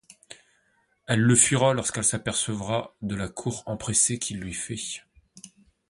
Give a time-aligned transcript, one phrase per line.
[1.05, 5.03] Elle le fuira lorsqu'elle s'apercevra de la cour empressée qu'il lui fait.